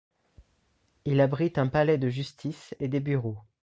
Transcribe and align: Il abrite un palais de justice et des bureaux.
Il 1.05 1.21
abrite 1.21 1.59
un 1.59 1.67
palais 1.67 1.99
de 1.99 2.09
justice 2.09 2.73
et 2.79 2.87
des 2.87 3.01
bureaux. 3.01 3.37